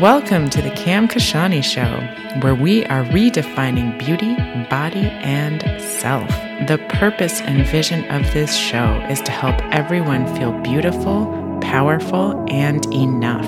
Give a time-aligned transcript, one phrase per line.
[0.00, 1.98] Welcome to the Cam Kashani Show,
[2.40, 4.36] where we are redefining beauty,
[4.70, 6.28] body, and self.
[6.68, 12.86] The purpose and vision of this show is to help everyone feel beautiful, powerful, and
[12.94, 13.44] enough.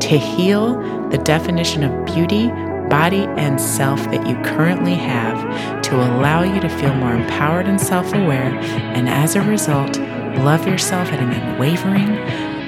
[0.00, 0.74] To heal
[1.10, 2.48] the definition of beauty,
[2.88, 7.80] body, and self that you currently have, to allow you to feel more empowered and
[7.80, 8.52] self aware,
[8.96, 10.00] and as a result,
[10.38, 12.18] love yourself at an unwavering,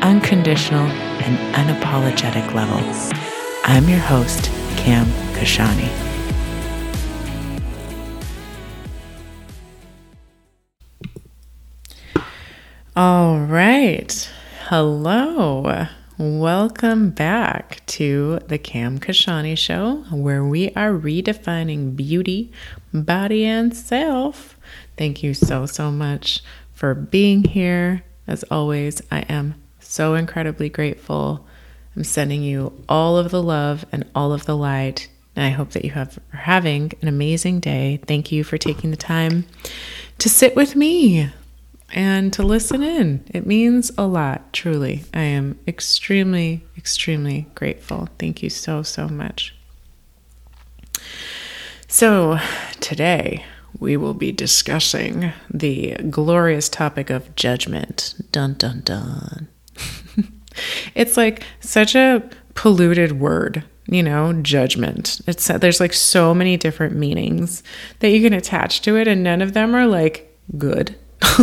[0.03, 0.87] unconditional,
[1.35, 2.81] unapologetic level.
[3.65, 5.89] I'm your host, Cam Kashani.
[12.97, 14.31] All right.
[14.65, 15.87] Hello.
[16.19, 22.51] Welcome back to the Cam Kashani Show, where we are redefining beauty,
[22.93, 24.59] body, and self.
[24.97, 26.43] Thank you so, so much
[26.73, 28.03] for being here.
[28.27, 31.47] As always, I am so incredibly grateful.
[31.97, 35.09] I'm sending you all of the love and all of the light.
[35.35, 38.01] And I hope that you have, are having an amazing day.
[38.07, 39.47] Thank you for taking the time
[40.19, 41.31] to sit with me
[41.93, 43.25] and to listen in.
[43.31, 45.05] It means a lot, truly.
[45.15, 48.09] I am extremely, extremely grateful.
[48.19, 49.55] Thank you so, so much.
[51.87, 52.39] So,
[52.81, 53.45] today
[53.79, 58.15] we will be discussing the glorious topic of judgment.
[58.33, 59.49] Dun, dun, dun.
[60.95, 65.21] It's like such a polluted word you know judgment.
[65.27, 67.63] It's there's like so many different meanings
[68.01, 70.95] that you can attach to it and none of them are like good.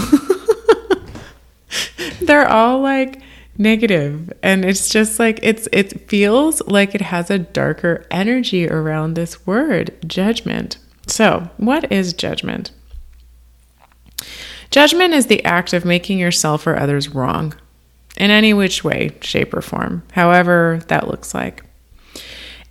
[2.21, 3.21] They're all like
[3.57, 9.15] negative and it's just like it's it feels like it has a darker energy around
[9.15, 10.77] this word judgment.
[11.07, 12.71] So what is judgment?
[14.71, 17.55] Judgment is the act of making yourself or others wrong
[18.17, 21.63] in any which way, shape, or form, however that looks like.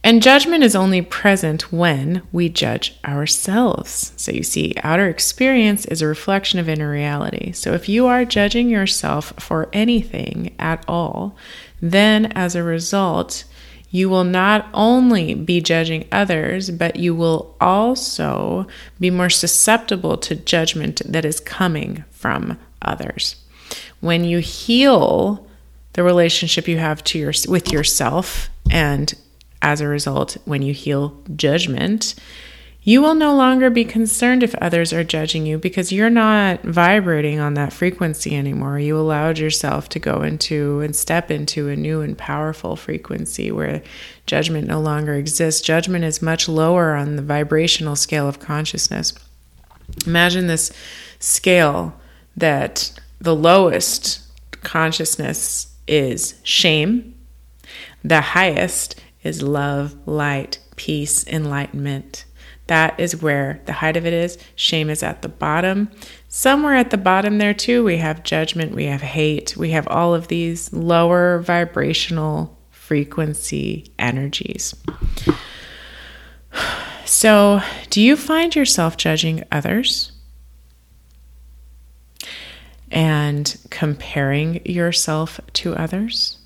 [0.02, 4.12] And judgment is only present when we judge ourselves.
[4.16, 7.52] So you see, outer experience is a reflection of inner reality.
[7.52, 11.38] So if you are judging yourself for anything at all,
[11.80, 13.44] then as a result,
[13.90, 18.66] you will not only be judging others, but you will also
[19.00, 23.36] be more susceptible to judgment that is coming from others
[24.00, 25.46] when you heal
[25.94, 29.14] the relationship you have to your with yourself and
[29.62, 32.14] as a result when you heal judgment
[32.86, 37.40] you will no longer be concerned if others are judging you because you're not vibrating
[37.40, 38.78] on that frequency anymore.
[38.78, 43.82] You allowed yourself to go into and step into a new and powerful frequency where
[44.26, 45.62] judgment no longer exists.
[45.62, 49.14] Judgment is much lower on the vibrational scale of consciousness.
[50.06, 50.70] Imagine this
[51.20, 51.98] scale
[52.36, 52.92] that
[53.24, 54.20] the lowest
[54.62, 57.14] consciousness is shame,
[58.02, 62.26] the highest is love, light, peace, enlightenment.
[62.66, 64.38] That is where the height of it is.
[64.56, 65.90] Shame is at the bottom.
[66.28, 70.14] Somewhere at the bottom there, too, we have judgment, we have hate, we have all
[70.14, 74.74] of these lower vibrational frequency energies.
[77.06, 77.60] So,
[77.90, 80.13] do you find yourself judging others?
[82.94, 86.38] And comparing yourself to others,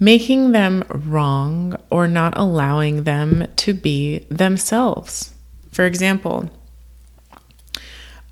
[0.00, 5.32] making them wrong or not allowing them to be themselves.
[5.70, 6.50] For example,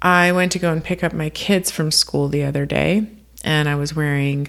[0.02, 3.06] I went to go and pick up my kids from school the other day,
[3.44, 4.48] and I was wearing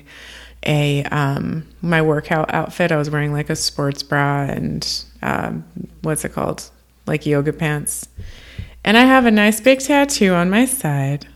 [0.66, 2.92] a um, my workout outfit.
[2.92, 5.64] I was wearing like a sports bra and um,
[6.02, 6.70] what's it called,
[7.06, 8.08] like yoga pants,
[8.84, 11.28] and I have a nice big tattoo on my side.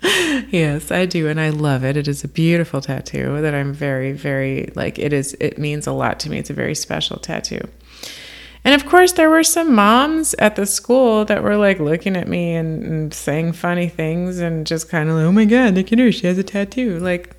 [0.50, 1.28] yes, I do.
[1.28, 1.96] And I love it.
[1.96, 5.92] It is a beautiful tattoo that I'm very, very like, it is, it means a
[5.92, 6.38] lot to me.
[6.38, 7.60] It's a very special tattoo.
[8.64, 12.28] And of course, there were some moms at the school that were like looking at
[12.28, 15.92] me and, and saying funny things and just kind of like, oh my God, look
[15.92, 16.12] at her.
[16.12, 16.98] She has a tattoo.
[16.98, 17.34] Like,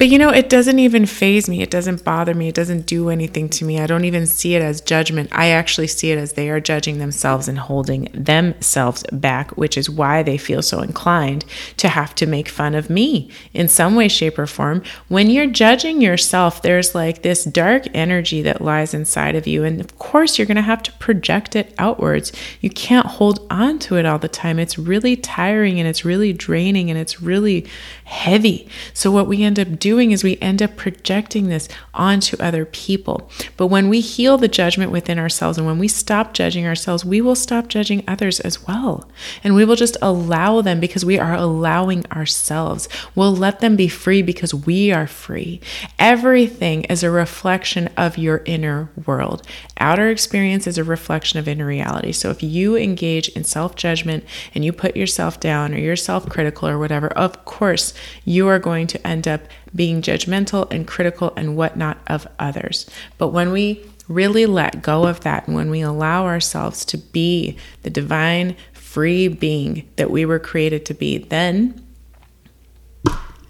[0.00, 1.60] but you know, it doesn't even phase me.
[1.60, 2.48] It doesn't bother me.
[2.48, 3.78] It doesn't do anything to me.
[3.78, 5.28] I don't even see it as judgment.
[5.30, 9.90] I actually see it as they are judging themselves and holding themselves back, which is
[9.90, 11.44] why they feel so inclined
[11.76, 14.82] to have to make fun of me in some way, shape, or form.
[15.08, 19.64] When you're judging yourself, there's like this dark energy that lies inside of you.
[19.64, 22.32] And of course, you're going to have to project it outwards.
[22.62, 24.58] You can't hold on to it all the time.
[24.58, 27.66] It's really tiring and it's really draining and it's really
[28.04, 28.66] heavy.
[28.94, 32.64] So, what we end up doing doing is we end up projecting this onto other
[32.64, 33.28] people.
[33.56, 37.20] But when we heal the judgment within ourselves and when we stop judging ourselves, we
[37.20, 39.10] will stop judging others as well.
[39.42, 42.88] And we will just allow them because we are allowing ourselves.
[43.14, 45.60] We'll let them be free because we are free.
[45.98, 49.46] Everything is a reflection of your inner world.
[49.78, 52.12] Outer experience is a reflection of inner reality.
[52.12, 56.28] So if you engage in self judgment and you put yourself down or you're self
[56.28, 57.92] critical or whatever, of course,
[58.24, 59.42] you are going to end up
[59.74, 62.88] being judgmental and critical and whatnot of others.
[63.18, 67.56] But when we really let go of that and when we allow ourselves to be
[67.82, 71.80] the divine, free being that we were created to be, then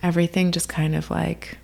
[0.02, 1.56] everything just kind of like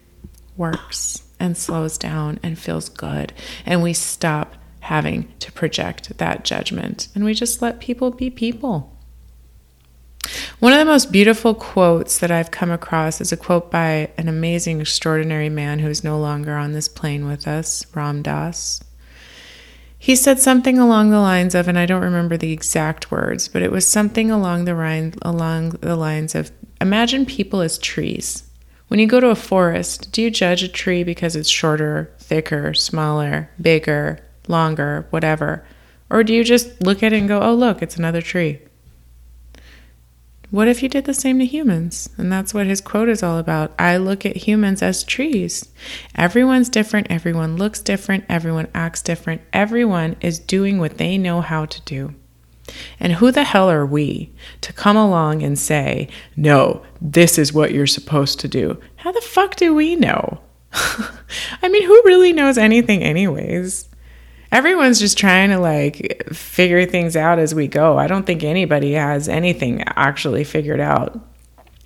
[0.57, 3.33] works and slows down and feels good.
[3.67, 8.96] And we stop having to project that judgment and we just let people be people.
[10.59, 14.29] One of the most beautiful quotes that I've come across is a quote by an
[14.29, 18.83] amazing, extraordinary man who is no longer on this plane with us, Ram Dass.
[19.99, 23.63] He said something along the lines of, and I don't remember the exact words, but
[23.63, 28.45] it was something along the line, along the lines of, imagine people as trees.
[28.89, 32.73] When you go to a forest, do you judge a tree because it's shorter, thicker,
[32.73, 35.67] smaller, bigger, longer, whatever?
[36.09, 38.61] Or do you just look at it and go, oh, look, it's another tree?
[40.51, 42.09] What if you did the same to humans?
[42.17, 43.73] And that's what his quote is all about.
[43.79, 45.69] I look at humans as trees.
[46.15, 47.09] Everyone's different.
[47.11, 48.25] Everyone looks different.
[48.29, 49.43] Everyone acts different.
[49.53, 52.15] Everyone is doing what they know how to do.
[53.01, 57.73] And who the hell are we to come along and say, no, this is what
[57.73, 58.81] you're supposed to do?
[58.97, 60.41] How the fuck do we know?
[60.73, 63.89] I mean, who really knows anything, anyways?
[64.53, 67.99] Everyone's just trying to like figure things out as we go.
[67.99, 71.21] I don't think anybody has anything actually figured out.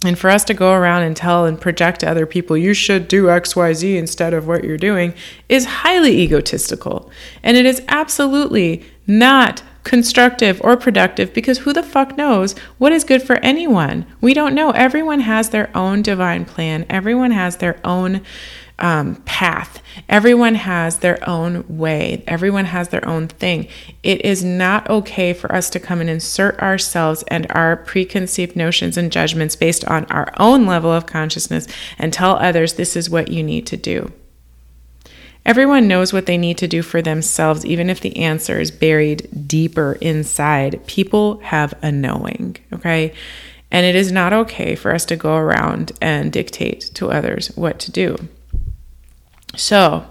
[0.03, 3.07] And for us to go around and tell and project to other people, you should
[3.07, 5.13] do XYZ instead of what you're doing,
[5.49, 7.11] is highly egotistical.
[7.43, 13.05] And it is absolutely not constructive or productive because who the fuck knows what is
[13.05, 14.07] good for anyone?
[14.21, 14.71] We don't know.
[14.71, 18.23] Everyone has their own divine plan, everyone has their own
[18.81, 19.83] um, path.
[20.09, 23.69] Everyone has their own way, everyone has their own thing.
[24.03, 28.97] It is not okay for us to come and insert ourselves and our preconceived notions
[28.97, 31.67] and judgments based on our own level of consciousness
[31.99, 34.13] and tell others this is what you need to do.
[35.45, 39.49] Everyone knows what they need to do for themselves, even if the answer is buried
[39.49, 40.87] deeper inside.
[40.87, 43.15] People have a knowing, okay?
[43.71, 47.79] And it is not okay for us to go around and dictate to others what
[47.81, 48.29] to do.
[49.57, 50.07] So,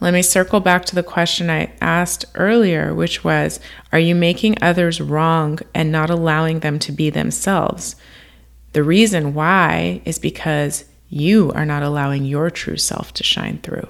[0.00, 3.60] let me circle back to the question I asked earlier, which was
[3.92, 7.96] Are you making others wrong and not allowing them to be themselves?
[8.72, 13.88] The reason why is because you are not allowing your true self to shine through.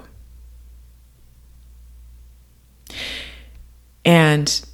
[4.03, 4.65] And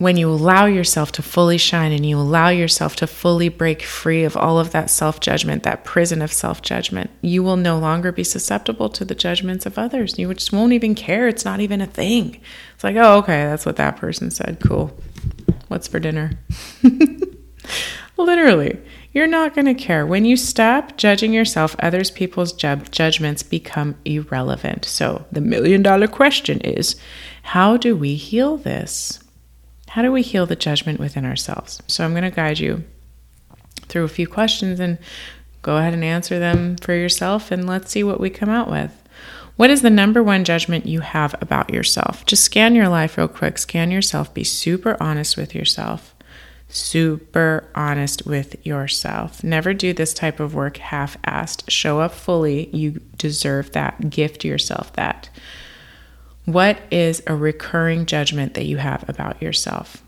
[0.00, 4.24] when you allow yourself to fully shine and you allow yourself to fully break free
[4.24, 8.10] of all of that self judgment, that prison of self judgment, you will no longer
[8.10, 10.18] be susceptible to the judgments of others.
[10.18, 11.28] You just won't even care.
[11.28, 12.40] It's not even a thing.
[12.74, 14.56] It's like, oh, okay, that's what that person said.
[14.66, 14.90] Cool.
[15.68, 16.30] What's for dinner?
[18.16, 18.80] Literally,
[19.12, 20.06] you're not going to care.
[20.06, 24.86] When you stop judging yourself, others people's ju- judgments become irrelevant.
[24.86, 26.96] So, the million dollar question is
[27.42, 29.19] how do we heal this?
[29.90, 31.82] How do we heal the judgment within ourselves?
[31.88, 32.84] So I'm going to guide you
[33.88, 34.98] through a few questions and
[35.62, 38.92] go ahead and answer them for yourself and let's see what we come out with.
[39.56, 42.24] What is the number one judgment you have about yourself?
[42.24, 43.58] Just scan your life real quick.
[43.58, 44.32] Scan yourself.
[44.32, 46.14] Be super honest with yourself.
[46.68, 49.42] Super honest with yourself.
[49.42, 51.68] Never do this type of work half assed.
[51.68, 52.68] Show up fully.
[52.68, 54.08] You deserve that.
[54.08, 55.30] Gift yourself that.
[56.46, 60.02] What is a recurring judgment that you have about yourself?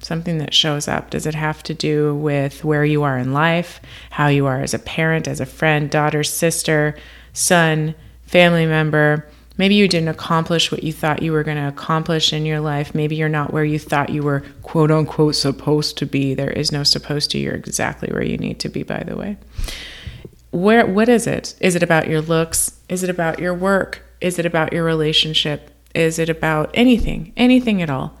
[0.00, 1.10] Something that shows up.
[1.10, 4.74] Does it have to do with where you are in life, how you are as
[4.74, 6.96] a parent, as a friend, daughter, sister,
[7.32, 7.94] son,
[8.26, 9.26] family member?
[9.58, 12.94] Maybe you didn't accomplish what you thought you were going to accomplish in your life.
[12.94, 16.34] Maybe you're not where you thought you were, quote unquote, supposed to be.
[16.34, 17.38] There is no supposed to.
[17.38, 19.36] You're exactly where you need to be, by the way.
[20.50, 21.54] Where, what is it?
[21.60, 22.78] Is it about your looks?
[22.88, 24.02] Is it about your work?
[24.22, 25.70] Is it about your relationship?
[25.94, 28.18] Is it about anything, anything at all?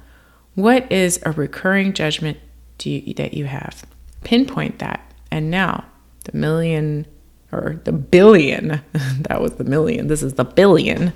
[0.54, 2.38] What is a recurring judgment
[2.82, 3.84] you, that you have?
[4.24, 5.00] Pinpoint that.
[5.30, 5.84] And now,
[6.24, 7.06] the million
[7.52, 11.12] or the billion, that was the million, this is the billion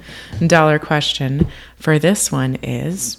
[0.47, 3.19] dollar question for this one is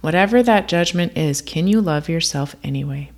[0.00, 3.10] whatever that judgment is, can you love yourself anyway?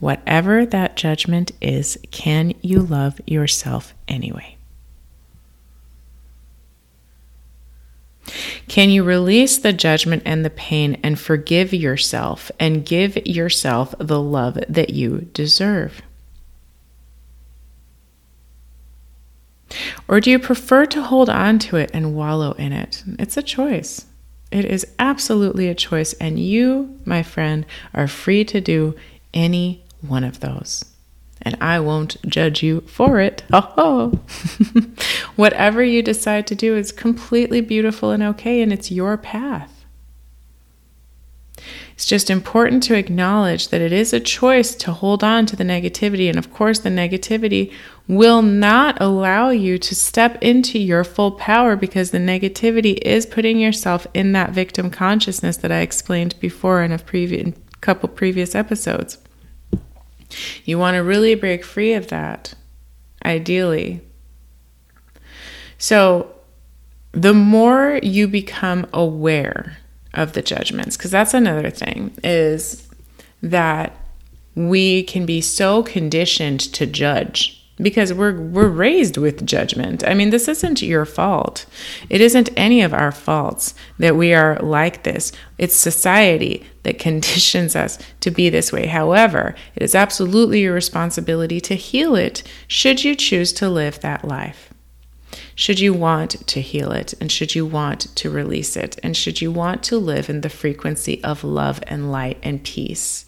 [0.00, 4.56] Whatever that judgment is, can you love yourself anyway?
[8.68, 14.20] Can you release the judgment and the pain and forgive yourself and give yourself the
[14.20, 16.02] love that you deserve?
[20.08, 23.02] Or do you prefer to hold on to it and wallow in it?
[23.18, 24.06] It's a choice.
[24.52, 28.94] It is absolutely a choice, and you, my friend, are free to do
[29.34, 30.84] any one of those.
[31.42, 33.42] And I won't judge you for it.
[33.52, 34.20] Oh,
[35.36, 39.76] whatever you decide to do is completely beautiful and okay, and it's your path.
[41.96, 45.64] It's just important to acknowledge that it is a choice to hold on to the
[45.64, 46.28] negativity.
[46.28, 47.72] And of course, the negativity
[48.06, 53.58] will not allow you to step into your full power because the negativity is putting
[53.58, 59.18] yourself in that victim consciousness that I explained before in a previous couple previous episodes.
[60.64, 62.54] You want to really break free of that,
[63.24, 64.00] ideally.
[65.78, 66.32] So,
[67.12, 69.78] the more you become aware
[70.14, 72.88] of the judgments because that's another thing is
[73.42, 73.96] that
[74.54, 80.06] we can be so conditioned to judge because we're we're raised with judgment.
[80.06, 81.66] I mean, this isn't your fault.
[82.08, 85.32] It isn't any of our faults that we are like this.
[85.58, 88.86] It's society that conditions us to be this way.
[88.86, 94.24] However, it is absolutely your responsibility to heal it should you choose to live that
[94.24, 94.72] life
[95.54, 99.40] should you want to heal it and should you want to release it and should
[99.40, 103.24] you want to live in the frequency of love and light and peace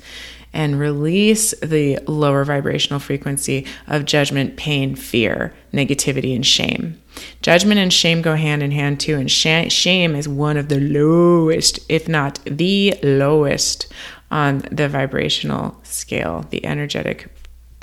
[0.53, 7.01] and release the lower vibrational frequency of judgment, pain, fear, negativity, and shame.
[7.43, 10.81] Judgment and shame go hand in hand too, and sh- shame is one of the
[10.81, 13.93] lowest, if not the lowest,
[14.31, 17.29] on the vibrational scale, the energetic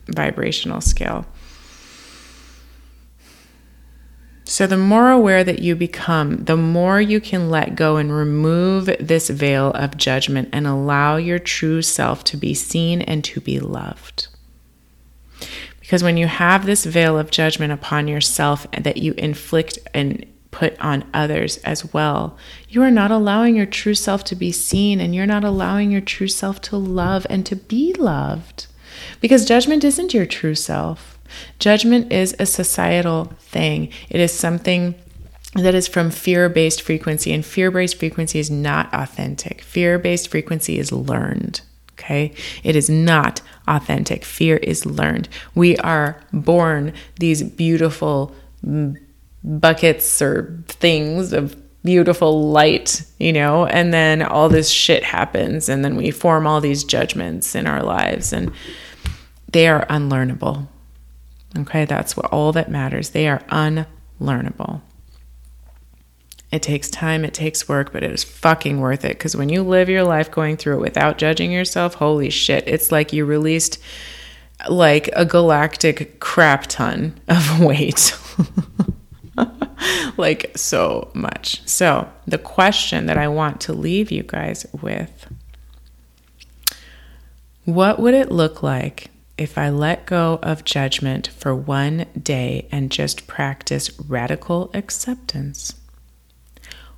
[0.08, 1.26] vibrational scale.
[4.48, 8.86] So, the more aware that you become, the more you can let go and remove
[9.00, 13.60] this veil of judgment and allow your true self to be seen and to be
[13.60, 14.28] loved.
[15.80, 20.80] Because when you have this veil of judgment upon yourself that you inflict and put
[20.80, 22.38] on others as well,
[22.70, 26.02] you are not allowing your true self to be seen and you're not allowing your
[26.02, 28.68] true self to love and to be loved.
[29.22, 31.15] Because judgment isn't your true self.
[31.60, 34.96] Judgment is a societal thing, it is something
[35.56, 39.62] that is from fear based frequency, and fear based frequency is not authentic.
[39.62, 41.62] Fear based frequency is learned.
[41.94, 44.26] Okay, it is not authentic.
[44.26, 45.30] Fear is learned.
[45.56, 48.36] We are born these beautiful
[49.44, 55.86] buckets or things of beautiful light, you know, and then all this shit happens, and
[55.86, 58.52] then we form all these judgments in our lives, and
[59.54, 60.68] they are unlearnable.
[61.58, 63.12] Okay, that's what all that matters.
[63.12, 64.82] They are unlearnable.
[66.52, 69.64] It takes time, it takes work, but it is fucking worth it because when you
[69.64, 73.80] live your life going through it without judging yourself, holy shit, it's like you released
[74.70, 78.18] like a galactic crap ton of weight.
[80.18, 81.68] like so much.
[81.68, 85.28] So, the question that I want to leave you guys with
[87.66, 92.92] what would it look like if I let go of judgment for one day and
[92.92, 95.74] just practice radical acceptance?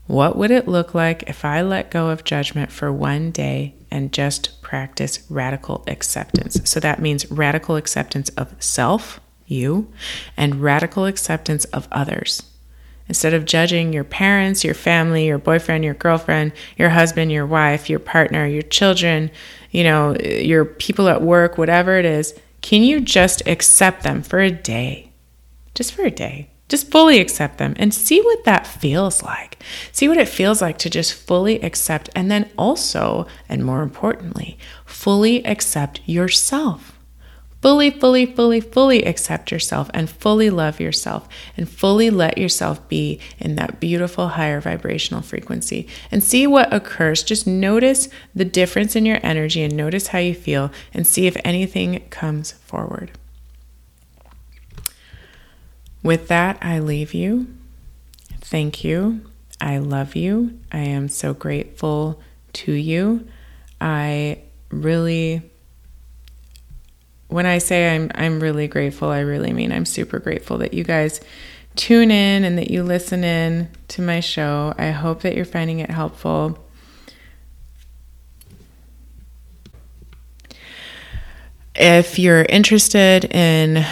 [0.06, 4.14] What would it look like if I let go of judgment for one day and
[4.14, 6.62] just practice radical acceptance?
[6.64, 9.92] So that means radical acceptance of self, you,
[10.38, 12.44] and radical acceptance of others.
[13.08, 17.90] Instead of judging your parents, your family, your boyfriend, your girlfriend, your husband, your wife,
[17.90, 19.32] your partner, your children,
[19.72, 24.40] you know, your people at work, whatever it is, can you just accept them for
[24.40, 25.12] a day?
[25.74, 26.50] Just for a day.
[26.68, 29.64] Just fully accept them and see what that feels like.
[29.94, 34.58] See what it feels like to just fully accept and then also, and more importantly,
[34.86, 36.97] fully accept yourself
[37.62, 43.20] fully, fully, fully, fully accept yourself and fully love yourself and fully let yourself be
[43.40, 47.24] in that beautiful higher vibrational frequency and see what occurs.
[47.24, 51.38] Just notice the difference in your energy and notice how you feel and see if
[51.44, 53.12] anything comes forward.
[56.04, 57.48] With that, I leave you.
[58.40, 59.22] Thank you.
[59.60, 60.60] I love you.
[60.72, 62.22] I am so grateful
[62.54, 63.28] to you.
[63.82, 65.42] I really
[67.28, 70.84] when I say I'm I'm really grateful, I really mean I'm super grateful that you
[70.84, 71.22] guys
[71.76, 74.74] tune in and that you listen in to my show.
[74.78, 76.58] I hope that you're finding it helpful.
[81.78, 83.86] if you're interested in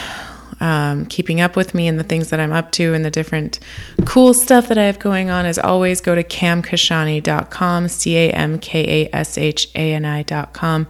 [0.60, 3.60] um, keeping up with me and the things that I'm up to and the different
[4.06, 8.60] cool stuff that I have going on, as always, go to camkashani.com, C A M
[8.60, 10.88] K A S H A N I.com.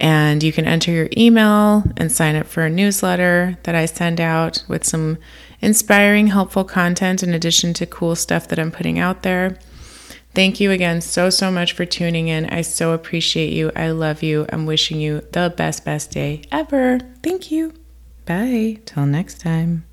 [0.00, 4.20] And you can enter your email and sign up for a newsletter that I send
[4.20, 5.18] out with some
[5.60, 9.58] inspiring, helpful content in addition to cool stuff that I'm putting out there.
[10.34, 12.46] Thank you again so, so much for tuning in.
[12.46, 13.72] I so appreciate you.
[13.74, 14.46] I love you.
[14.50, 17.00] I'm wishing you the best, best day ever.
[17.22, 17.74] Thank you.
[18.26, 18.78] Bye.
[18.86, 19.89] Till next time.